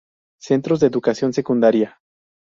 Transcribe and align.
Centros 0.41 0.79
de 0.79 0.87
educación 0.87 1.31
secundaria. 1.31 2.01